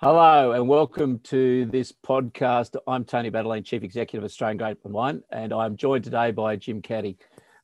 Hello 0.00 0.52
and 0.52 0.68
welcome 0.68 1.20
to 1.20 1.64
this 1.64 1.90
podcast. 1.90 2.76
I'm 2.86 3.02
Tony 3.02 3.30
Battaglene, 3.30 3.64
Chief 3.64 3.82
Executive 3.82 4.22
of 4.22 4.28
Australian 4.28 4.58
Grape 4.58 4.78
and 4.84 4.92
Wine, 4.92 5.22
and 5.30 5.54
I'm 5.54 5.74
joined 5.74 6.04
today 6.04 6.32
by 6.32 6.56
Jim 6.56 6.82
Caddy. 6.82 7.16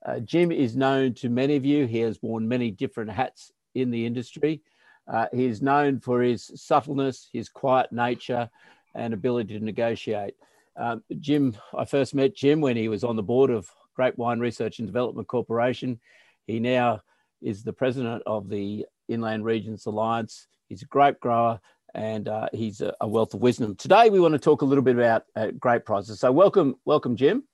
Uh, 0.07 0.19
Jim 0.21 0.51
is 0.51 0.75
known 0.75 1.13
to 1.17 1.29
many 1.29 1.57
of 1.57 1.67
you. 1.67 1.85
He 1.85 1.99
has 1.99 2.23
worn 2.23 2.49
many 2.49 2.71
different 2.71 3.11
hats 3.11 3.53
in 3.75 3.91
the 3.91 4.07
industry. 4.07 4.63
Uh, 5.07 5.27
he 5.31 5.45
is 5.45 5.61
known 5.61 6.01
for 6.01 6.23
his 6.23 6.51
subtleness, 6.55 7.29
his 7.35 7.51
quiet 7.51 7.93
nature, 7.93 8.49
and 8.95 9.13
ability 9.13 9.59
to 9.59 9.63
negotiate. 9.63 10.35
Um, 10.75 11.05
Jim, 11.21 11.55
I 11.77 11.85
first 11.85 12.15
met 12.15 12.35
Jim 12.35 12.63
when 12.63 12.79
he 12.79 12.89
was 12.89 13.05
on 13.05 13.17
the 13.17 13.23
board 13.23 13.51
of 13.51 13.69
Grape 13.95 14.17
Wine 14.17 14.41
Research 14.41 14.79
and 14.79 14.89
Development 14.89 15.29
Corporation. 15.29 16.01
He 16.47 16.61
now 16.61 17.03
is 17.43 17.63
the 17.63 17.75
president 17.75 18.23
of 18.25 18.49
the 18.49 18.87
Inland 19.07 19.45
Regions 19.45 19.85
Alliance. 19.85 20.47
He's 20.71 20.81
a 20.81 20.87
grape 20.87 21.21
grower 21.21 21.61
and 21.95 22.29
uh, 22.29 22.49
he's 22.53 22.81
a, 22.81 22.95
a, 23.01 23.09
wealth 23.09 23.35
of 23.35 23.41
wisdom. 23.41 23.75
Today, 23.75 24.11
we 24.11 24.21
want 24.21 24.33
to 24.33 24.39
talk 24.39 24.63
a 24.63 24.65
little 24.65 24.85
bit 24.85 24.97
about 24.97 25.25
uh, 25.37 25.49
grape 25.59 25.85
prices. 25.85 26.21
So, 26.21 26.33
welcome, 26.33 26.77
welcome, 26.85 27.17
Jim. 27.17 27.45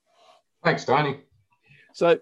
Thanks, 0.65 0.85
Tony. 0.85 1.21
So, 1.93 2.19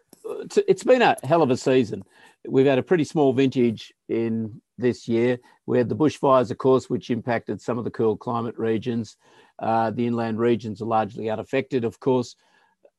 it's 0.67 0.85
been 0.85 1.03
a 1.03 1.17
hell 1.25 1.43
of 1.43 1.51
a 1.51 1.57
season. 1.57 2.03
We've 2.49 2.67
had 2.67 2.79
a 2.79 2.83
pretty 2.83 3.05
small 3.05 3.33
vintage 3.33 3.93
in 4.09 4.61
this 4.79 5.09
year. 5.09 5.39
We 5.67 5.79
had 5.79 5.89
the 5.89 5.97
bushfires, 5.97 6.51
of 6.51 6.59
course, 6.59 6.89
which 6.89 7.11
impacted 7.11 7.61
some 7.61 7.79
of 7.79 7.85
the 7.85 7.91
cool 7.91 8.17
climate 8.17 8.57
regions. 8.59 9.17
Uh, 9.59 9.91
the 9.91 10.07
inland 10.07 10.39
regions 10.39 10.81
are 10.81 10.87
largely 10.87 11.31
unaffected, 11.31 11.85
of 11.85 11.99
course. 12.01 12.37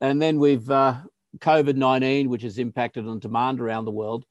And 0.01 0.21
then 0.21 0.39
we've 0.39 0.69
uh, 0.69 0.97
COVID 1.39 1.75
19, 1.75 2.29
which 2.29 2.43
has 2.43 2.57
impacted 2.57 3.07
on 3.07 3.19
demand 3.19 3.59
around 3.59 3.85
the 3.85 3.91
world. 3.91 4.25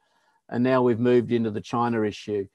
And 0.48 0.62
now 0.62 0.82
we've 0.82 1.00
moved 1.00 1.32
into 1.32 1.50
the 1.50 1.60
China 1.60 2.02
issue. 2.02 2.46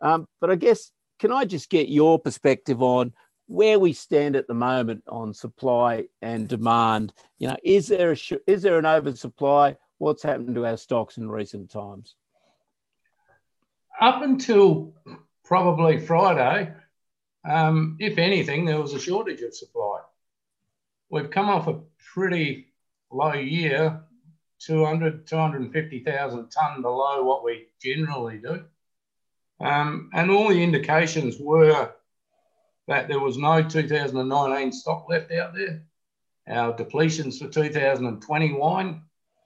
Um, 0.00 0.26
but 0.40 0.50
I 0.50 0.56
guess 0.56 0.90
can 1.18 1.32
I 1.32 1.44
just 1.44 1.70
get 1.70 1.88
your 1.88 2.18
perspective 2.18 2.82
on 2.82 3.12
where 3.46 3.78
we 3.78 3.92
stand 3.92 4.36
at 4.36 4.46
the 4.46 4.54
moment 4.54 5.04
on 5.08 5.34
supply 5.34 6.04
and 6.22 6.48
demand? 6.48 7.12
You 7.38 7.48
know, 7.48 7.56
is 7.62 7.88
there 7.88 8.12
a, 8.12 8.16
is 8.46 8.62
there 8.62 8.78
an 8.78 8.86
oversupply? 8.86 9.76
What's 9.98 10.22
happened 10.22 10.54
to 10.56 10.66
our 10.66 10.76
stocks 10.76 11.16
in 11.16 11.30
recent 11.30 11.70
times? 11.70 12.14
Up 14.00 14.22
until 14.22 14.94
probably 15.44 15.98
Friday, 15.98 16.74
um, 17.48 17.96
if 18.00 18.18
anything, 18.18 18.64
there 18.64 18.80
was 18.80 18.94
a 18.94 18.98
shortage 18.98 19.40
of 19.42 19.54
supply. 19.54 20.00
We've 21.10 21.30
come 21.30 21.48
off 21.48 21.68
a 21.68 21.80
pretty 22.12 22.72
low 23.10 23.34
year, 23.34 24.02
200, 24.60 25.26
250,000 25.26 26.50
tonne 26.50 26.82
below 26.82 27.22
what 27.22 27.44
we 27.44 27.66
generally 27.80 28.38
do. 28.38 28.64
Um, 29.60 30.10
and 30.12 30.30
all 30.30 30.48
the 30.48 30.62
indications 30.62 31.38
were 31.38 31.92
that 32.86 33.08
there 33.08 33.20
was 33.20 33.38
no 33.38 33.62
2019 33.62 34.72
stock 34.72 35.08
left 35.08 35.32
out 35.32 35.54
there. 35.54 35.84
Our 36.48 36.76
depletions 36.76 37.38
for 37.38 37.48
2021 37.48 39.02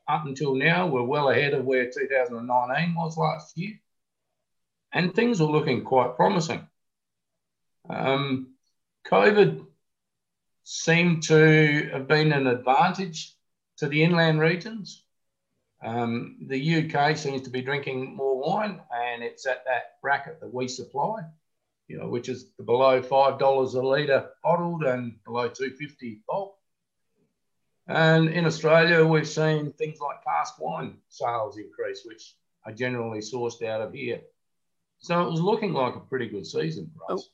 up 0.08 0.26
until 0.26 0.54
now 0.54 0.88
were 0.88 1.04
well 1.04 1.28
ahead 1.30 1.54
of 1.54 1.64
where 1.64 1.90
2019 1.90 2.94
was 2.94 3.16
last 3.16 3.56
year. 3.56 3.78
And 4.92 5.14
things 5.14 5.40
were 5.40 5.46
looking 5.46 5.84
quite 5.84 6.16
promising. 6.16 6.66
Um, 7.88 8.54
COVID 9.06 9.64
seemed 10.64 11.22
to 11.24 11.90
have 11.92 12.08
been 12.08 12.32
an 12.32 12.46
advantage 12.46 13.34
to 13.78 13.88
the 13.88 14.02
inland 14.02 14.40
regions. 14.40 15.04
Um, 15.82 16.36
the 16.46 16.92
UK 16.92 17.16
seems 17.16 17.42
to 17.42 17.50
be 17.50 17.62
drinking 17.62 18.16
more 18.16 18.36
wine, 18.36 18.80
and 18.92 19.22
it's 19.22 19.46
at 19.46 19.64
that 19.66 20.00
bracket 20.02 20.40
that 20.40 20.52
we 20.52 20.66
supply, 20.66 21.20
you 21.86 21.98
know, 21.98 22.08
which 22.08 22.28
is 22.28 22.44
below 22.64 23.00
five 23.00 23.38
dollars 23.38 23.74
a 23.74 23.82
litre 23.82 24.30
bottled 24.42 24.82
and 24.82 25.22
below 25.24 25.48
two 25.48 25.70
fifty 25.70 26.20
bulk. 26.28 26.56
And 27.86 28.28
in 28.28 28.44
Australia, 28.44 29.06
we've 29.06 29.28
seen 29.28 29.72
things 29.72 29.98
like 30.00 30.24
cask 30.24 30.60
wine 30.60 30.98
sales 31.08 31.56
increase, 31.56 32.02
which 32.04 32.34
are 32.66 32.72
generally 32.72 33.20
sourced 33.20 33.62
out 33.64 33.80
of 33.80 33.94
here. 33.94 34.20
So 34.98 35.26
it 35.26 35.30
was 35.30 35.40
looking 35.40 35.72
like 35.72 35.94
a 35.94 36.00
pretty 36.00 36.28
good 36.28 36.46
season 36.46 36.90
for 36.96 37.14
us. 37.14 37.30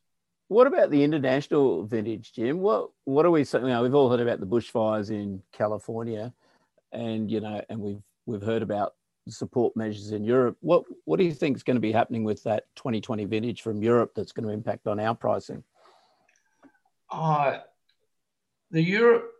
What 0.48 0.66
about 0.66 0.90
the 0.90 1.02
international 1.02 1.84
vintage, 1.84 2.34
Jim? 2.34 2.60
What 2.60 2.90
what 3.04 3.24
are 3.24 3.30
we? 3.30 3.40
You 3.40 3.60
know, 3.60 3.82
we've 3.82 3.94
all 3.94 4.10
heard 4.10 4.20
about 4.20 4.40
the 4.40 4.46
bushfires 4.46 5.10
in 5.10 5.42
California, 5.52 6.34
and 6.92 7.30
you 7.30 7.40
know, 7.40 7.62
and 7.70 7.80
we've 7.80 8.02
we've 8.26 8.42
heard 8.42 8.62
about 8.62 8.94
support 9.28 9.76
measures 9.76 10.12
in 10.12 10.24
Europe. 10.24 10.56
What 10.60 10.84
what 11.04 11.18
do 11.18 11.24
you 11.24 11.32
think 11.32 11.56
is 11.56 11.62
going 11.62 11.76
to 11.76 11.80
be 11.80 11.92
happening 11.92 12.24
with 12.24 12.42
that 12.44 12.64
2020 12.76 13.24
vintage 13.24 13.62
from 13.62 13.82
Europe 13.82 14.12
that's 14.14 14.32
going 14.32 14.46
to 14.46 14.52
impact 14.52 14.86
on 14.86 15.00
our 15.00 15.14
pricing? 15.14 15.62
Uh, 17.10 17.58
the 18.70 18.82
Europe 18.82 19.30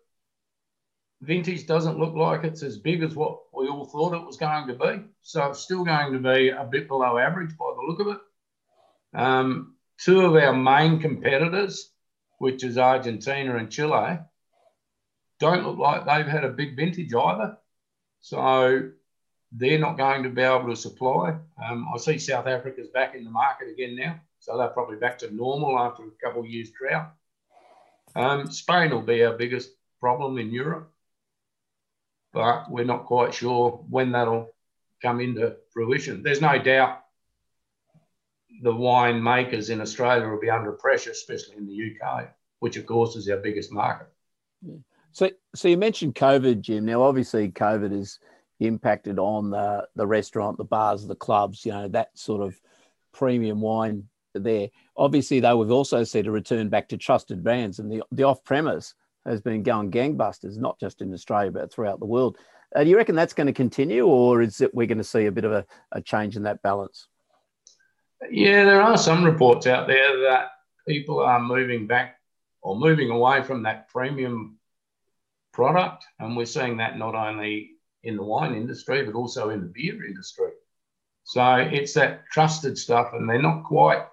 vintage 1.20 1.66
doesn't 1.66 1.98
look 1.98 2.14
like 2.14 2.44
it's 2.44 2.62
as 2.62 2.78
big 2.78 3.02
as 3.02 3.14
what 3.14 3.40
we 3.52 3.68
all 3.68 3.84
thought 3.84 4.14
it 4.14 4.26
was 4.26 4.36
going 4.36 4.68
to 4.68 4.74
be. 4.74 5.04
So 5.22 5.46
it's 5.50 5.60
still 5.60 5.84
going 5.84 6.12
to 6.12 6.18
be 6.18 6.50
a 6.50 6.64
bit 6.64 6.88
below 6.88 7.18
average 7.18 7.56
by 7.56 7.72
the 7.74 7.86
look 7.86 8.00
of 8.00 8.08
it. 8.08 8.18
Um, 9.18 9.76
two 9.98 10.20
of 10.20 10.34
our 10.34 10.52
main 10.52 11.00
competitors, 11.00 11.90
which 12.38 12.64
is 12.64 12.78
Argentina 12.78 13.56
and 13.56 13.70
Chile, 13.70 14.18
don't 15.40 15.64
look 15.64 15.78
like 15.78 16.06
they've 16.06 16.26
had 16.26 16.44
a 16.44 16.50
big 16.50 16.76
vintage 16.76 17.12
either. 17.14 17.58
So 18.24 18.88
they're 19.52 19.78
not 19.78 19.98
going 19.98 20.22
to 20.22 20.30
be 20.30 20.40
able 20.40 20.70
to 20.70 20.76
supply. 20.76 21.36
Um, 21.62 21.86
I 21.94 21.98
see 21.98 22.16
South 22.18 22.46
Africa's 22.46 22.88
back 22.88 23.14
in 23.14 23.22
the 23.22 23.30
market 23.30 23.68
again 23.68 23.96
now, 23.96 24.18
so 24.38 24.56
they're 24.56 24.68
probably 24.68 24.96
back 24.96 25.18
to 25.18 25.34
normal 25.34 25.78
after 25.78 26.04
a 26.04 26.24
couple 26.24 26.40
of 26.40 26.48
years 26.48 26.70
drought. 26.70 27.12
Um, 28.16 28.50
Spain 28.50 28.92
will 28.92 29.02
be 29.02 29.22
our 29.24 29.34
biggest 29.34 29.72
problem 30.00 30.38
in 30.38 30.50
Europe, 30.50 30.90
but 32.32 32.70
we're 32.70 32.86
not 32.86 33.04
quite 33.04 33.34
sure 33.34 33.84
when 33.90 34.12
that'll 34.12 34.48
come 35.02 35.20
into 35.20 35.56
fruition. 35.74 36.22
There's 36.22 36.40
no 36.40 36.58
doubt 36.58 37.02
the 38.62 38.74
wine 38.74 39.22
makers 39.22 39.68
in 39.68 39.82
Australia 39.82 40.26
will 40.30 40.40
be 40.40 40.48
under 40.48 40.72
pressure, 40.72 41.10
especially 41.10 41.56
in 41.56 41.66
the 41.66 41.92
UK, 41.92 42.30
which 42.60 42.78
of 42.78 42.86
course 42.86 43.16
is 43.16 43.28
our 43.28 43.36
biggest 43.36 43.70
market. 43.70 44.08
Yeah. 44.62 44.76
So, 45.14 45.30
so 45.54 45.68
you 45.68 45.76
mentioned 45.76 46.16
COVID, 46.16 46.60
Jim. 46.60 46.84
Now, 46.84 47.02
obviously, 47.02 47.48
COVID 47.48 47.92
has 47.92 48.18
impacted 48.58 49.18
on 49.20 49.50
the 49.50 49.86
the 49.94 50.06
restaurant, 50.06 50.58
the 50.58 50.64
bars, 50.64 51.06
the 51.06 51.14
clubs. 51.14 51.64
You 51.64 51.72
know 51.72 51.88
that 51.88 52.18
sort 52.18 52.42
of 52.42 52.60
premium 53.12 53.60
wine 53.60 54.08
there. 54.34 54.70
Obviously, 54.96 55.38
though, 55.38 55.56
we've 55.56 55.70
also 55.70 56.02
seen 56.02 56.26
a 56.26 56.32
return 56.32 56.68
back 56.68 56.88
to 56.88 56.96
trusted 56.96 57.44
brands, 57.44 57.78
and 57.78 57.90
the 57.90 58.02
the 58.10 58.24
off 58.24 58.42
premise 58.42 58.94
has 59.24 59.40
been 59.40 59.62
going 59.62 59.92
gangbusters, 59.92 60.58
not 60.58 60.80
just 60.80 61.00
in 61.00 61.14
Australia 61.14 61.52
but 61.52 61.72
throughout 61.72 62.00
the 62.00 62.06
world. 62.06 62.36
Uh, 62.74 62.82
do 62.82 62.90
you 62.90 62.96
reckon 62.96 63.14
that's 63.14 63.34
going 63.34 63.46
to 63.46 63.52
continue, 63.52 64.04
or 64.04 64.42
is 64.42 64.60
it 64.60 64.74
we're 64.74 64.88
going 64.88 64.98
to 64.98 65.04
see 65.04 65.26
a 65.26 65.32
bit 65.32 65.44
of 65.44 65.52
a, 65.52 65.64
a 65.92 66.02
change 66.02 66.34
in 66.36 66.42
that 66.42 66.60
balance? 66.60 67.06
Yeah, 68.28 68.64
there 68.64 68.82
are 68.82 68.98
some 68.98 69.22
reports 69.22 69.68
out 69.68 69.86
there 69.86 70.22
that 70.22 70.48
people 70.88 71.20
are 71.20 71.40
moving 71.40 71.86
back 71.86 72.18
or 72.62 72.74
moving 72.74 73.10
away 73.10 73.44
from 73.44 73.62
that 73.62 73.88
premium 73.88 74.58
product. 75.54 76.04
And 76.18 76.36
we're 76.36 76.44
seeing 76.44 76.76
that 76.76 76.98
not 76.98 77.14
only 77.14 77.70
in 78.02 78.16
the 78.16 78.22
wine 78.22 78.54
industry, 78.54 79.04
but 79.04 79.14
also 79.14 79.48
in 79.50 79.60
the 79.60 79.72
beer 79.74 80.04
industry. 80.04 80.50
So 81.24 81.56
it's 81.56 81.94
that 81.94 82.26
trusted 82.30 82.76
stuff, 82.76 83.12
and 83.14 83.28
they're 83.28 83.40
not 83.40 83.64
quite 83.64 84.04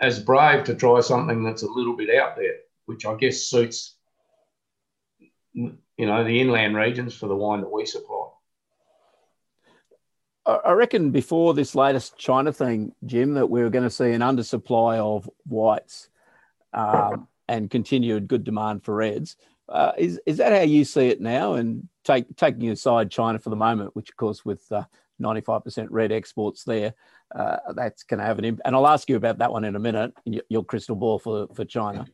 as 0.00 0.20
brave 0.20 0.64
to 0.64 0.74
try 0.74 1.00
something 1.00 1.42
that's 1.42 1.62
a 1.62 1.70
little 1.70 1.96
bit 1.96 2.14
out 2.14 2.36
there, 2.36 2.56
which 2.84 3.06
I 3.06 3.14
guess 3.16 3.42
suits 3.42 3.94
you 5.54 6.06
know 6.06 6.24
the 6.24 6.40
inland 6.40 6.76
regions 6.76 7.14
for 7.14 7.26
the 7.26 7.34
wine 7.34 7.60
that 7.60 7.72
we 7.72 7.84
supply. 7.84 8.26
I 10.46 10.72
reckon 10.72 11.10
before 11.10 11.52
this 11.52 11.74
latest 11.74 12.16
China 12.16 12.54
thing, 12.54 12.94
Jim, 13.04 13.34
that 13.34 13.50
we 13.50 13.62
were 13.62 13.68
going 13.68 13.84
to 13.84 13.90
see 13.90 14.12
an 14.12 14.22
undersupply 14.22 14.96
of 14.96 15.28
whites 15.44 16.08
um, 16.72 17.28
and 17.48 17.70
continued 17.70 18.28
good 18.28 18.44
demand 18.44 18.82
for 18.82 18.94
reds. 18.94 19.36
Uh, 19.68 19.92
is 19.98 20.20
is 20.26 20.38
that 20.38 20.52
how 20.52 20.62
you 20.62 20.84
see 20.84 21.08
it 21.08 21.20
now? 21.20 21.54
And 21.54 21.88
take, 22.04 22.34
taking 22.36 22.70
aside 22.70 23.10
China 23.10 23.38
for 23.38 23.50
the 23.50 23.56
moment, 23.56 23.94
which 23.94 24.10
of 24.10 24.16
course 24.16 24.44
with 24.44 24.62
five 24.68 25.64
percent 25.64 25.90
red 25.90 26.12
exports 26.12 26.64
there, 26.64 26.94
uh, 27.34 27.56
that's 27.74 28.02
going 28.02 28.18
to 28.18 28.26
have 28.26 28.38
an 28.38 28.44
impact. 28.44 28.66
And 28.66 28.74
I'll 28.74 28.86
ask 28.86 29.08
you 29.10 29.16
about 29.16 29.38
that 29.38 29.52
one 29.52 29.64
in 29.64 29.76
a 29.76 29.80
minute. 29.80 30.12
Your 30.48 30.64
crystal 30.64 30.96
ball 30.96 31.18
for 31.18 31.48
for 31.54 31.64
China. 31.64 32.06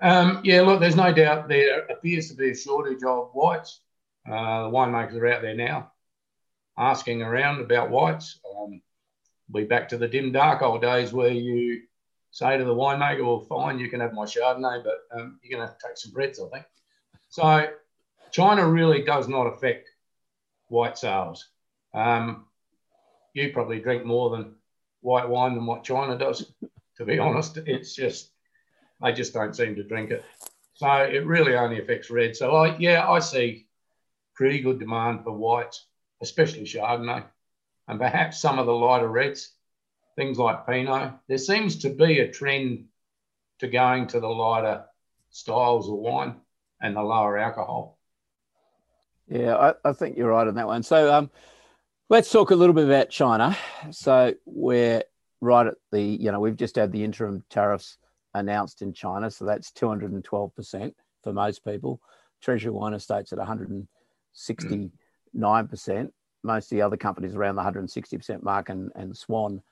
Um, 0.00 0.40
yeah, 0.42 0.62
look, 0.62 0.80
there's 0.80 0.96
no 0.96 1.12
doubt 1.12 1.48
there 1.48 1.82
appears 1.86 2.28
to 2.30 2.34
be 2.34 2.50
a 2.50 2.56
shortage 2.56 3.04
of 3.04 3.30
whites. 3.34 3.80
Uh, 4.28 4.64
the 4.64 4.70
winemakers 4.70 5.14
are 5.14 5.28
out 5.28 5.42
there 5.42 5.54
now 5.54 5.92
asking 6.78 7.22
around 7.22 7.60
about 7.60 7.90
whites. 7.90 8.40
Um, 8.56 8.80
we 9.50 9.64
back 9.64 9.88
to 9.90 9.98
the 9.98 10.08
dim 10.08 10.32
dark 10.32 10.62
old 10.62 10.82
days 10.82 11.12
where 11.12 11.30
you 11.30 11.82
say 12.32 12.56
to 12.56 12.64
the 12.64 12.74
winemaker, 12.74 13.24
well, 13.24 13.40
fine, 13.40 13.78
you 13.78 13.88
can 13.88 14.00
have 14.00 14.14
my 14.14 14.24
Chardonnay, 14.24 14.82
but 14.82 15.02
um, 15.14 15.38
you're 15.42 15.58
going 15.58 15.68
to 15.68 15.76
take 15.86 15.96
some 15.96 16.12
Brits, 16.12 16.44
I 16.44 16.48
think. 16.50 16.66
So 17.28 17.68
China 18.32 18.66
really 18.66 19.02
does 19.02 19.28
not 19.28 19.46
affect 19.46 19.88
white 20.68 20.98
sales. 20.98 21.48
Um, 21.94 22.46
you 23.34 23.52
probably 23.52 23.80
drink 23.80 24.04
more 24.04 24.30
than 24.30 24.54
white 25.02 25.28
wine 25.28 25.54
than 25.54 25.66
what 25.66 25.84
China 25.84 26.18
does, 26.18 26.52
to 26.98 27.04
to 27.04 27.04
be 27.12 27.18
honest. 27.18 27.58
It's 27.58 27.94
just, 27.94 28.30
they 29.02 29.12
just 29.12 29.34
don't 29.34 29.56
seem 29.56 29.76
to 29.76 29.82
drink 29.82 30.10
it. 30.10 30.24
So 30.74 30.90
it 30.90 31.26
really 31.26 31.54
only 31.54 31.80
affects 31.80 32.10
red. 32.10 32.36
So 32.36 32.54
I, 32.56 32.76
yeah, 32.78 33.08
I 33.08 33.18
see 33.18 33.66
pretty 34.34 34.60
good 34.60 34.78
demand 34.78 35.24
for 35.24 35.32
whites, 35.32 35.86
especially 36.22 36.64
Chardonnay, 36.64 37.24
and 37.88 38.00
perhaps 38.00 38.40
some 38.40 38.58
of 38.58 38.66
the 38.66 38.72
lighter 38.72 39.08
reds, 39.08 39.52
things 40.16 40.38
like 40.38 40.66
Pinot. 40.66 41.12
There 41.28 41.38
seems 41.38 41.78
to 41.80 41.90
be 41.90 42.20
a 42.20 42.30
trend 42.30 42.86
to 43.60 43.68
going 43.68 44.06
to 44.08 44.20
the 44.20 44.28
lighter 44.28 44.84
styles 45.30 45.88
of 45.88 45.94
wine 45.94 46.36
and 46.80 46.96
the 46.96 47.02
lower 47.02 47.38
alcohol. 47.38 47.98
Yeah, 49.28 49.56
I, 49.56 49.88
I 49.88 49.92
think 49.92 50.16
you're 50.16 50.30
right 50.30 50.46
on 50.46 50.54
that 50.56 50.66
one. 50.66 50.82
So 50.82 51.12
um, 51.12 51.30
let's 52.08 52.30
talk 52.30 52.50
a 52.50 52.56
little 52.56 52.74
bit 52.74 52.86
about 52.86 53.08
China. 53.08 53.56
So 53.90 54.34
we're 54.44 55.04
right 55.40 55.66
at 55.66 55.74
the, 55.90 56.02
you 56.02 56.32
know, 56.32 56.40
we've 56.40 56.56
just 56.56 56.76
had 56.76 56.92
the 56.92 57.04
interim 57.04 57.44
tariffs 57.48 57.98
announced 58.34 58.82
in 58.82 58.92
China. 58.92 59.30
So 59.30 59.44
that's 59.44 59.70
212% 59.72 60.92
for 61.22 61.32
most 61.32 61.64
people. 61.64 62.00
Treasury 62.40 62.72
Wine 62.72 62.94
Estates 62.94 63.32
at 63.32 63.38
169%. 63.38 66.10
Most 66.44 66.72
of 66.72 66.76
the 66.76 66.82
other 66.82 66.96
companies 66.96 67.36
around 67.36 67.54
the 67.54 67.62
160% 67.62 68.42
mark 68.42 68.68
and, 68.68 68.90
and 68.96 69.16
Swan, 69.16 69.62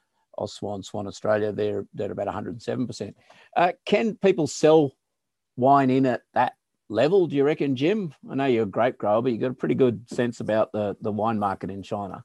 Swan, 0.47 0.83
Swan 0.83 1.07
Australia, 1.07 1.53
they're, 1.53 1.87
they're 1.95 2.13
about 2.13 2.29
107%. 2.29 3.15
Uh, 3.57 3.73
can 3.85 4.17
people 4.17 4.47
sell 4.47 4.93
wine 5.57 5.91
in 5.91 6.07
at 6.07 6.23
that 6.35 6.55
level, 6.89 7.27
do 7.27 7.37
you 7.37 7.45
reckon, 7.45 7.77
Jim? 7.77 8.13
I 8.31 8.35
know 8.35 8.47
you're 8.47 8.65
a 8.65 8.67
grape 8.67 8.99
grower, 8.99 9.23
but 9.23 9.33
you've 9.33 9.41
got 9.41 9.51
a 9.53 9.55
pretty 9.55 9.77
good 9.77 10.09
sense 10.11 10.41
about 10.41 10.73
the, 10.73 10.97
the 11.01 11.13
wine 11.13 11.39
market 11.39 11.71
in 11.71 11.83
China. 11.83 12.25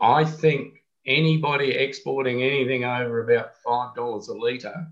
I 0.00 0.24
think 0.24 0.82
anybody 1.06 1.72
exporting 1.72 2.42
anything 2.42 2.84
over 2.84 3.22
about 3.22 3.50
$5 3.64 4.28
a 4.28 4.32
litre, 4.32 4.88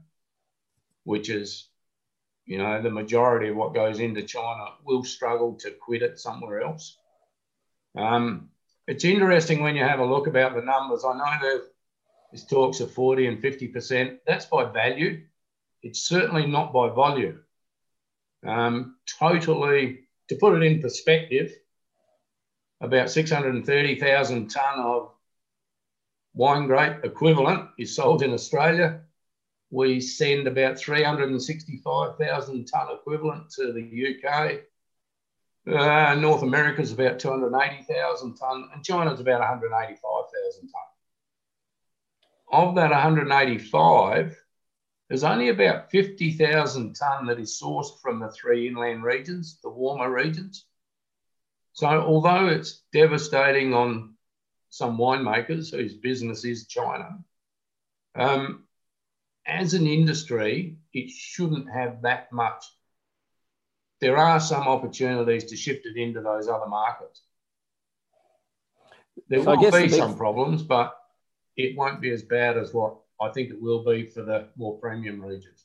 which 1.04 1.30
is, 1.30 1.68
you 2.44 2.58
know, 2.58 2.82
the 2.82 2.90
majority 2.90 3.48
of 3.48 3.56
what 3.56 3.74
goes 3.74 4.00
into 4.00 4.22
China, 4.22 4.66
will 4.84 5.04
struggle 5.04 5.54
to 5.60 5.70
quit 5.70 6.02
it 6.02 6.18
somewhere 6.18 6.60
else. 6.60 6.98
Um, 7.96 8.50
it's 8.88 9.04
interesting 9.04 9.60
when 9.60 9.76
you 9.76 9.84
have 9.84 10.00
a 10.00 10.04
look 10.04 10.26
about 10.26 10.54
the 10.54 10.62
numbers. 10.62 11.04
I 11.04 11.16
know 11.16 11.60
there's 12.32 12.46
talks 12.46 12.80
of 12.80 12.90
40 12.90 13.26
and 13.26 13.42
50%. 13.42 14.18
That's 14.26 14.46
by 14.46 14.64
value. 14.64 15.24
It's 15.82 16.00
certainly 16.00 16.46
not 16.46 16.72
by 16.72 16.88
volume. 16.88 17.42
Um, 18.46 18.96
totally, 19.18 20.00
to 20.28 20.36
put 20.36 20.56
it 20.56 20.62
in 20.64 20.80
perspective, 20.80 21.52
about 22.80 23.10
630,000 23.10 24.48
tonne 24.48 24.78
of 24.78 25.12
wine 26.32 26.66
grape 26.66 27.04
equivalent 27.04 27.68
is 27.78 27.94
sold 27.94 28.22
in 28.22 28.32
Australia. 28.32 29.02
We 29.70 30.00
send 30.00 30.46
about 30.46 30.78
365,000 30.78 32.64
tonne 32.64 32.96
equivalent 32.98 33.50
to 33.50 33.70
the 33.70 34.16
UK. 34.24 34.60
Uh, 35.68 36.14
North 36.14 36.42
America 36.42 36.80
is 36.80 36.92
about 36.92 37.18
280,000 37.18 38.36
tonne, 38.36 38.70
and 38.72 38.82
China's 38.82 39.20
about 39.20 39.40
185,000 39.40 40.68
tonne. 40.68 40.72
Of 42.50 42.74
that 42.76 42.90
185, 42.90 44.34
there's 45.08 45.24
only 45.24 45.50
about 45.50 45.90
50,000 45.90 46.94
tonne 46.94 47.26
that 47.26 47.38
is 47.38 47.60
sourced 47.60 48.00
from 48.00 48.18
the 48.18 48.30
three 48.30 48.68
inland 48.68 49.02
regions, 49.02 49.58
the 49.62 49.68
warmer 49.68 50.10
regions. 50.10 50.64
So, 51.72 51.86
although 51.86 52.48
it's 52.48 52.82
devastating 52.92 53.74
on 53.74 54.14
some 54.70 54.96
winemakers 54.96 55.70
whose 55.70 55.94
business 55.94 56.46
is 56.46 56.66
China, 56.66 57.18
um, 58.14 58.64
as 59.46 59.74
an 59.74 59.86
industry, 59.86 60.78
it 60.94 61.10
shouldn't 61.10 61.70
have 61.70 62.02
that 62.02 62.32
much. 62.32 62.64
There 64.00 64.16
are 64.16 64.38
some 64.38 64.62
opportunities 64.62 65.44
to 65.44 65.56
shift 65.56 65.86
it 65.86 65.96
into 65.96 66.20
those 66.20 66.48
other 66.48 66.66
markets. 66.66 67.22
There 69.28 69.42
so 69.42 69.56
will 69.56 69.70
be 69.72 69.88
some 69.88 70.16
problems, 70.16 70.62
but 70.62 70.96
it 71.56 71.76
won't 71.76 72.00
be 72.00 72.10
as 72.10 72.22
bad 72.22 72.56
as 72.56 72.72
what 72.72 72.96
I 73.20 73.30
think 73.30 73.50
it 73.50 73.60
will 73.60 73.84
be 73.84 74.06
for 74.06 74.22
the 74.22 74.48
more 74.56 74.78
premium 74.78 75.20
regions. 75.20 75.64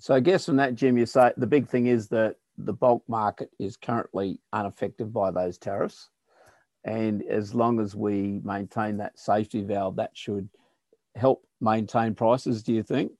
So 0.00 0.14
I 0.14 0.20
guess 0.20 0.46
from 0.46 0.56
that, 0.56 0.74
Jim, 0.74 0.96
you 0.96 1.04
say 1.04 1.32
the 1.36 1.46
big 1.46 1.68
thing 1.68 1.86
is 1.86 2.08
that 2.08 2.36
the 2.56 2.72
bulk 2.72 3.02
market 3.08 3.50
is 3.58 3.76
currently 3.76 4.40
unaffected 4.52 5.12
by 5.12 5.30
those 5.30 5.58
tariffs. 5.58 6.08
And 6.84 7.22
as 7.24 7.54
long 7.54 7.80
as 7.80 7.94
we 7.94 8.40
maintain 8.44 8.98
that 8.98 9.18
safety 9.18 9.62
valve, 9.62 9.96
that 9.96 10.10
should 10.14 10.48
help 11.14 11.46
maintain 11.60 12.14
prices, 12.14 12.62
do 12.62 12.72
you 12.72 12.82
think? 12.82 13.12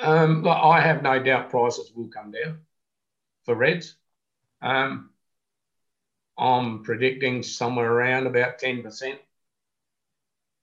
Um, 0.00 0.46
I 0.46 0.80
have 0.80 1.02
no 1.02 1.22
doubt 1.22 1.50
prices 1.50 1.92
will 1.94 2.08
come 2.08 2.30
down 2.30 2.58
for 3.46 3.54
reds. 3.54 3.94
Um, 4.60 5.10
I'm 6.36 6.82
predicting 6.82 7.42
somewhere 7.42 7.90
around 7.90 8.26
about 8.26 8.58
10%. 8.58 9.18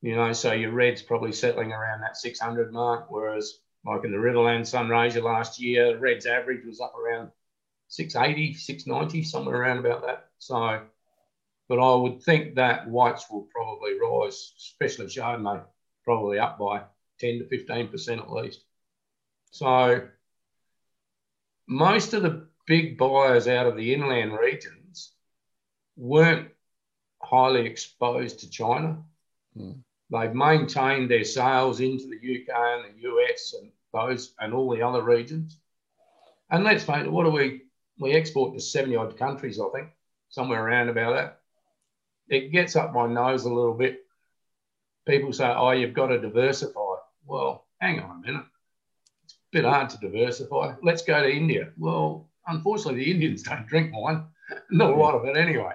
You 0.02 0.16
know, 0.16 0.34
so 0.34 0.52
your 0.52 0.72
red's 0.72 1.02
probably 1.02 1.32
settling 1.32 1.72
around 1.72 2.02
that 2.02 2.18
600 2.18 2.72
mark, 2.72 3.06
whereas 3.10 3.60
like 3.86 4.04
in 4.04 4.12
the 4.12 4.18
Riverland 4.18 4.62
Sunraysia 4.62 5.24
last 5.24 5.60
year, 5.60 5.98
red's 5.98 6.26
average 6.26 6.66
was 6.66 6.82
up 6.82 6.94
around 6.96 7.32
680, 7.88 8.54
690, 8.54 9.24
somewhere 9.24 9.56
around 9.56 9.78
about 9.80 10.06
that. 10.06 10.30
So, 10.40 10.82
but 11.70 11.80
I 11.80 11.96
would 11.96 12.22
think 12.22 12.56
that 12.56 12.90
whites 12.90 13.30
will 13.30 13.48
probably 13.54 13.98
rise, 13.98 14.54
especially 14.58 15.06
Chardonnay, 15.06 15.64
probably 16.04 16.38
up 16.38 16.60
by 16.60 16.84
10 17.20 17.40
to 17.40 17.46
15% 17.46 18.18
at 18.20 18.32
least. 18.32 18.64
So, 19.52 20.08
most 21.68 22.14
of 22.14 22.24
the 22.24 22.48
big 22.66 22.98
buyers 22.98 23.48
out 23.48 23.68
of 23.68 23.76
the 23.76 23.94
inland 23.94 24.34
regions 24.34 25.12
weren't 25.96 26.50
highly 27.22 27.66
exposed 27.66 28.40
to 28.40 28.50
China. 28.50 29.04
Mm. 29.58 29.80
They've 30.10 30.34
maintained 30.34 31.10
their 31.10 31.24
sales 31.24 31.80
into 31.80 32.08
the 32.08 32.16
UK 32.16 32.56
and 32.56 32.96
the 32.96 33.10
US 33.10 33.56
and 33.60 33.72
those 33.94 34.34
and 34.40 34.54
all 34.54 34.70
the 34.70 34.82
other 34.82 35.02
regions. 35.02 35.58
And 36.50 36.64
let's 36.64 36.84
face 36.84 37.06
it, 37.06 37.12
what 37.12 37.24
do 37.24 37.32
we 37.32 37.64
we 38.00 38.14
export 38.14 38.54
to 38.54 38.60
70 38.60 38.96
odd 38.96 39.18
countries, 39.18 39.60
I 39.60 39.70
think, 39.74 39.90
somewhere 40.30 40.66
around 40.66 40.90
about 40.90 41.16
that. 41.16 41.40
It 42.28 42.52
gets 42.52 42.76
up 42.76 42.94
my 42.94 43.08
nose 43.08 43.46
a 43.46 43.54
little 43.54 43.74
bit. 43.74 44.02
People 45.08 45.34
say, 45.34 45.46
oh, 45.46 45.72
you've 45.72 45.94
got 45.94 46.08
to 46.08 46.20
diversify. 46.20 46.96
Well, 47.26 47.66
hang 47.80 48.00
on 48.00 48.24
a 48.24 48.28
minute. 48.28 48.46
It's 49.26 49.34
a 49.34 49.38
bit 49.52 49.66
hard 49.66 49.90
to 49.92 49.98
diversify. 49.98 50.76
Let's 50.82 51.04
go 51.04 51.22
to 51.22 51.30
India. 51.30 51.72
Well, 51.78 52.30
unfortunately, 52.48 53.06
the 53.06 53.12
Indians 53.12 53.44
don't 53.44 53.68
drink 53.68 53.92
wine, 53.94 54.26
not 54.72 54.92
a 54.92 54.96
lot 54.96 55.16
of 55.16 55.26
it 55.26 55.38
anyway. 55.38 55.74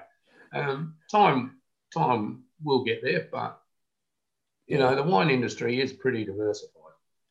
Um, 0.52 0.94
time, 1.10 1.58
time 1.96 2.44
will 2.62 2.84
get 2.84 3.02
there, 3.02 3.28
but 3.30 3.60
you 4.66 4.78
know, 4.78 4.94
the 4.94 5.02
wine 5.02 5.30
industry 5.30 5.80
is 5.80 5.92
pretty 5.92 6.24
diversified. 6.24 6.74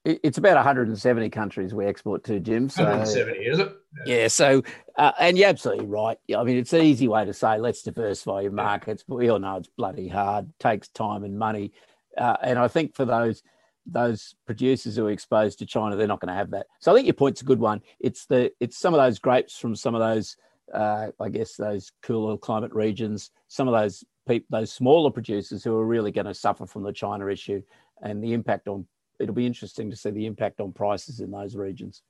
It's 0.06 0.38
about 0.38 0.56
170 0.56 1.30
countries 1.30 1.74
we 1.74 1.86
export 1.86 2.24
to, 2.26 2.40
Jim. 2.40 2.70
So, 2.70 2.84
170, 2.84 3.40
is 3.40 3.60
it? 3.60 3.76
Yeah. 4.06 4.16
yeah 4.16 4.28
so, 4.30 4.64
uh, 4.98 5.12
and 5.20 5.38
you're 5.38 5.50
absolutely 5.50 5.86
right. 5.86 6.18
I 6.36 6.44
mean, 6.46 6.58
it's 6.58 6.72
an 6.72 6.82
easy 6.82 7.10
way 7.10 7.26
to 7.26 7.34
say, 7.34 7.58
let's 7.58 7.84
diversify 7.84 8.42
your 8.42 8.54
markets, 8.54 9.04
but 9.06 9.16
we 9.16 9.28
all 9.30 9.40
know 9.40 9.58
it's 9.58 9.68
bloody 9.68 10.08
hard, 10.08 10.48
takes 10.60 10.88
time 10.88 11.26
and 11.26 11.38
money. 11.38 11.74
Uh, 12.18 12.38
and 12.42 12.58
I 12.58 12.70
think 12.70 12.96
for 12.96 13.04
those 13.04 13.44
those 13.90 14.36
producers 14.46 14.96
who 14.96 15.08
are 15.08 15.12
exposed 15.12 15.60
to 15.60 15.66
China, 15.66 15.96
they're 15.96 16.08
not 16.08 16.20
going 16.20 16.32
to 16.32 16.38
have 16.38 16.52
that. 16.52 16.68
So 16.80 16.92
I 16.92 16.96
think 16.96 17.08
your 17.08 17.14
point's 17.14 17.42
a 17.42 17.46
good 17.46 17.60
one. 17.60 17.82
It's 18.00 18.26
the 18.26 18.52
it's 18.60 18.78
some 18.78 18.94
of 18.94 19.00
those 19.00 19.20
grapes 19.20 19.58
from 19.58 19.76
some 19.76 19.96
of 19.96 20.02
those, 20.02 20.38
uh, 20.74 21.08
I 21.20 21.30
guess, 21.30 21.56
those 21.56 21.92
cooler 22.04 22.38
climate 22.38 22.74
regions. 22.74 23.32
Some 23.48 23.68
of 23.68 23.74
those 23.74 24.04
people, 24.28 24.60
those 24.60 24.72
smaller 24.72 25.12
producers 25.12 25.64
who 25.64 25.76
are 25.78 25.86
really 25.86 26.12
going 26.12 26.26
to 26.26 26.34
suffer 26.34 26.66
from 26.66 26.84
the 26.84 26.94
China 26.94 27.28
issue 27.28 27.62
and 28.02 28.24
the 28.24 28.34
impact 28.34 28.68
on. 28.68 28.86
It'll 29.20 29.34
be 29.34 29.48
interesting 29.48 29.90
to 29.90 29.96
see 29.96 30.12
the 30.12 30.28
impact 30.28 30.62
on 30.62 30.74
prices 30.74 31.22
in 31.22 31.32
those 31.32 31.56
regions. 31.56 32.04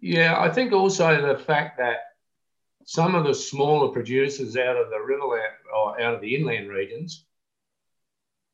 Yeah, 0.00 0.40
I 0.40 0.48
think 0.48 0.72
also 0.72 1.20
the 1.20 1.38
fact 1.38 1.76
that 1.76 1.98
some 2.84 3.14
of 3.14 3.24
the 3.24 3.34
smaller 3.34 3.88
producers 3.88 4.56
out 4.56 4.76
of 4.76 4.88
the 4.88 4.96
riverland 4.96 5.52
or 5.74 6.00
out 6.00 6.14
of 6.14 6.22
the 6.22 6.34
inland 6.34 6.70
regions 6.70 7.26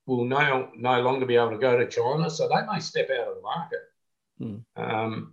will 0.07 0.25
no, 0.25 0.71
no 0.77 1.01
longer 1.03 1.27
be 1.27 1.37
able 1.37 1.51
to 1.51 1.59
go 1.59 1.77
to 1.77 1.89
China, 1.89 2.31
so 2.31 2.49
they 2.49 2.73
may 2.73 2.81
step 2.81 3.11
out 3.11 3.29
of 3.29 3.37
the 3.37 3.43
market. 3.43 3.81
Hmm. 4.39 4.57
Um, 4.77 5.33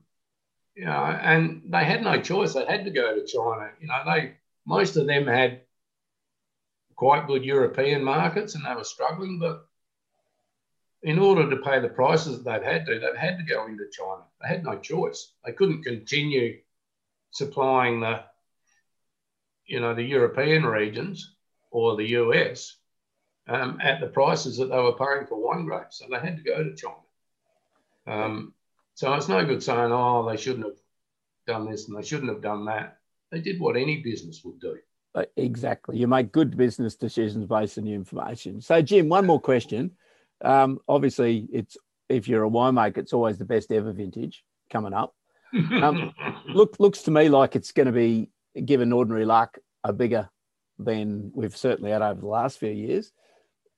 you 0.76 0.86
know, 0.86 0.92
and 0.92 1.62
they 1.68 1.84
had 1.84 2.02
no 2.02 2.20
choice; 2.20 2.54
they 2.54 2.66
had 2.66 2.86
to 2.86 2.92
go 2.92 3.16
to 3.16 3.26
China. 3.26 3.70
You 3.80 3.88
know, 3.88 4.02
they 4.06 4.34
most 4.66 4.98
of 4.98 5.08
them 5.08 5.28
had 5.28 5.62
quite 6.96 7.28
good 7.28 7.44
European 7.44 8.04
markets 8.04 8.56
and 8.56 8.66
they 8.66 8.74
were 8.74 8.84
struggling, 8.84 9.40
but 9.40 9.68
in 11.02 11.20
order 11.20 11.50
to 11.50 11.58
pay 11.58 11.80
the 11.80 11.90
prices 11.90 12.44
that 12.44 12.62
they've 12.62 12.72
had 12.72 12.86
to, 12.86 13.00
they've 13.00 13.16
had 13.16 13.38
to 13.38 13.44
go 13.44 13.66
into 13.68 13.84
China. 13.92 14.24
They 14.42 14.48
had 14.48 14.64
no 14.64 14.80
choice. 14.80 15.34
They 15.46 15.52
couldn't 15.52 15.84
continue 15.84 16.60
supplying 17.32 18.00
the, 18.00 18.24
you 19.66 19.82
know, 19.82 19.94
the 19.94 20.04
European 20.04 20.66
regions 20.66 21.36
or 21.72 21.98
the 21.98 22.08
US 22.20 22.78
um, 23.48 23.80
at 23.82 24.00
the 24.00 24.08
prices 24.08 24.58
that 24.58 24.70
they 24.70 24.78
were 24.78 24.94
paying 24.94 25.26
for 25.28 25.40
wine 25.40 25.66
grapes. 25.66 26.00
So 26.00 26.06
they 26.10 26.20
had 26.20 26.38
to 26.38 26.44
go 26.44 26.64
to 26.64 26.76
China. 26.76 26.96
Um, 28.06 28.54
so 28.96 29.14
it's 29.14 29.28
no 29.28 29.46
good 29.46 29.64
saying, 29.64 29.92
oh, 29.92 30.28
they 30.30 30.38
shouldn't 30.38 30.66
have 30.66 30.78
done 31.48 31.70
this 31.70 31.88
and 31.88 31.98
they 31.98 32.04
shouldn't 32.04 32.32
have 32.32 32.42
done 32.42 32.66
that. 32.66 32.98
They 33.32 33.42
did 33.42 33.60
what 33.60 33.76
any 33.76 34.02
business 34.02 34.42
would 34.44 34.60
do. 34.60 34.78
Uh, 35.16 35.26
exactly. 35.38 35.98
You 35.98 36.08
make 36.08 36.32
good 36.32 36.58
business 36.58 36.96
decisions 36.96 37.46
based 37.46 37.78
on 37.78 37.86
the 37.86 37.94
information. 37.94 38.62
So, 38.62 38.82
Jim, 38.82 39.10
one 39.10 39.26
more 39.26 39.40
question. 39.40 39.92
Um, 40.44 40.80
obviously, 40.88 41.48
it's 41.52 41.78
if 42.10 42.28
you're 42.28 42.44
a 42.44 42.50
winemaker, 42.50 42.98
it's 43.00 43.14
always 43.14 43.38
the 43.38 43.46
best 43.46 43.72
ever 43.72 43.92
vintage 43.92 44.44
coming 44.70 44.94
up. 44.94 45.16
Um, 45.54 46.14
look, 46.48 46.76
looks 46.80 47.04
to 47.04 47.12
me 47.12 47.30
like 47.30 47.56
it's 47.56 47.72
going 47.72 47.86
to 47.86 47.92
be, 47.92 48.30
given 48.66 48.94
ordinary 48.94 49.26
luck, 49.26 49.58
a 49.84 49.94
bigger 49.94 50.30
than 50.80 51.32
we've 51.34 51.56
certainly 51.56 51.92
had 51.92 52.02
over 52.02 52.22
the 52.22 52.28
last 52.28 52.60
few 52.60 52.70
years. 52.70 53.12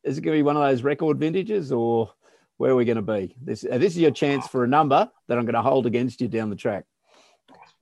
Is 0.06 0.20
it 0.20 0.22
going 0.22 0.38
to 0.38 0.40
be 0.40 0.44
one 0.44 0.56
of 0.56 0.62
those 0.62 0.84
record 0.84 1.18
vintages, 1.18 1.72
or 1.72 2.12
where 2.58 2.72
are 2.72 2.76
we 2.76 2.86
going 2.86 2.98
to 2.98 3.02
be? 3.02 3.36
This 3.42 3.66
uh, 3.70 3.80
this 3.80 3.94
is 3.94 4.00
your 4.00 4.12
chance 4.12 4.48
for 4.48 4.64
a 4.64 4.68
number 4.68 5.10
that 5.28 5.38
I'm 5.38 5.46
going 5.46 5.56
to 5.56 5.64
hold 5.64 5.88
against 5.88 6.22
you 6.22 6.28
down 6.28 6.52
the 6.52 6.56
track. 6.56 6.86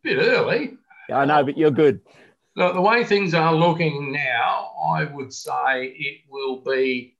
Bit 0.04 0.20
early. 0.20 0.78
I 1.12 1.26
know, 1.26 1.44
but 1.44 1.58
you're 1.58 1.72
good. 1.72 2.00
Look, 2.56 2.76
the 2.76 2.82
way 2.82 3.04
things 3.04 3.34
are 3.34 3.54
looking 3.54 4.14
now, 4.14 4.72
I 4.96 5.04
would 5.04 5.34
say 5.34 5.88
it 5.88 6.22
will 6.30 6.62
be 6.62 7.18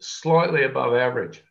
slightly 0.00 0.64
above 0.64 0.94
average. 0.94 1.42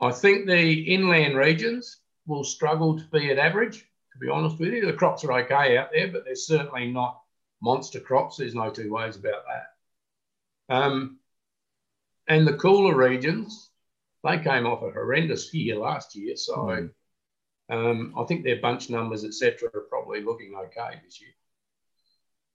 I 0.00 0.12
think 0.12 0.46
the 0.46 0.94
inland 0.94 1.36
regions 1.36 1.98
will 2.26 2.44
struggle 2.44 2.98
to 2.98 3.04
be 3.06 3.30
at 3.30 3.38
average, 3.38 3.78
to 4.12 4.18
be 4.20 4.28
honest 4.28 4.58
with 4.58 4.72
you. 4.72 4.86
The 4.86 4.92
crops 4.92 5.24
are 5.24 5.32
okay 5.32 5.78
out 5.78 5.90
there, 5.92 6.08
but 6.08 6.24
they're 6.24 6.34
certainly 6.34 6.92
not 6.92 7.20
monster 7.62 8.00
crops. 8.00 8.36
There's 8.36 8.54
no 8.54 8.70
two 8.70 8.92
ways 8.92 9.16
about 9.16 9.44
that. 9.46 9.77
Um, 10.68 11.18
and 12.28 12.46
the 12.46 12.54
cooler 12.54 12.94
regions, 12.94 13.70
they 14.24 14.38
came 14.38 14.66
off 14.66 14.82
a 14.82 14.90
horrendous 14.90 15.52
year 15.54 15.76
last 15.76 16.14
year. 16.14 16.36
So 16.36 16.56
mm. 16.56 16.90
um, 17.70 18.14
I 18.18 18.24
think 18.24 18.44
their 18.44 18.60
bunch 18.60 18.90
numbers, 18.90 19.24
etc., 19.24 19.70
are 19.74 19.80
probably 19.88 20.22
looking 20.22 20.54
okay 20.54 21.00
this 21.04 21.20
year. 21.20 21.30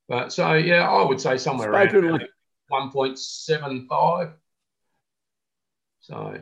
But 0.08 0.34
so, 0.34 0.54
yeah, 0.54 0.90
I 0.90 1.04
would 1.04 1.22
say 1.22 1.38
somewhere 1.38 1.72
Spoken 1.72 2.06
around 2.06 2.20
like- 2.20 2.30
1.75. 2.72 4.34
So 6.02 6.42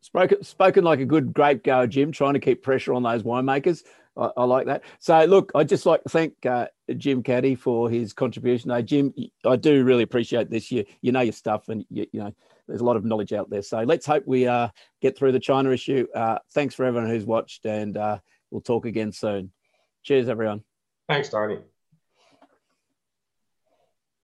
spoken 0.00 0.42
spoken 0.42 0.84
like 0.84 1.00
a 1.00 1.04
good 1.04 1.32
grape 1.32 1.64
goer, 1.64 1.86
Jim, 1.86 2.12
trying 2.12 2.34
to 2.34 2.40
keep 2.40 2.62
pressure 2.62 2.92
on 2.92 3.02
those 3.02 3.22
winemakers. 3.22 3.84
I, 4.16 4.30
I 4.36 4.44
like 4.44 4.66
that. 4.66 4.82
So 4.98 5.24
look, 5.24 5.52
I'd 5.54 5.68
just 5.68 5.86
like 5.86 6.02
to 6.02 6.08
thank 6.08 6.46
uh, 6.46 6.66
Jim 6.96 7.22
Caddy 7.22 7.54
for 7.54 7.90
his 7.90 8.12
contribution. 8.12 8.70
Hey, 8.70 8.82
Jim, 8.82 9.12
I 9.44 9.56
do 9.56 9.84
really 9.84 10.02
appreciate 10.02 10.50
this. 10.50 10.70
You 10.70 10.84
you 11.02 11.12
know 11.12 11.20
your 11.20 11.32
stuff, 11.32 11.68
and 11.68 11.84
you, 11.90 12.06
you 12.12 12.20
know 12.20 12.32
there's 12.68 12.80
a 12.80 12.84
lot 12.84 12.96
of 12.96 13.04
knowledge 13.04 13.32
out 13.32 13.50
there. 13.50 13.62
So 13.62 13.80
let's 13.82 14.06
hope 14.06 14.24
we 14.26 14.46
uh, 14.46 14.68
get 15.02 15.16
through 15.18 15.32
the 15.32 15.40
China 15.40 15.70
issue. 15.70 16.06
Uh, 16.14 16.38
thanks 16.52 16.74
for 16.74 16.84
everyone 16.84 17.10
who's 17.10 17.26
watched, 17.26 17.66
and 17.66 17.96
uh, 17.96 18.18
we'll 18.50 18.60
talk 18.60 18.86
again 18.86 19.12
soon. 19.12 19.52
Cheers, 20.02 20.28
everyone. 20.28 20.62
Thanks, 21.08 21.28
Tony. 21.28 21.58